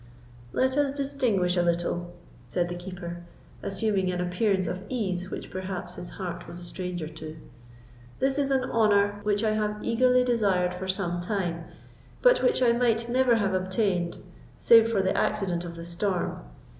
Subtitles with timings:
[0.51, 2.11] "Let us distinguish a little,"
[2.47, 3.21] said the Keeper,
[3.61, 7.37] assuming an appearance of ease which perhaps his heart was a stranger to;
[8.17, 11.65] "this is an honour which I have eagerly desired for some time,
[12.23, 14.17] but which I might never have obtained,
[14.57, 16.39] save for the accident of the storm.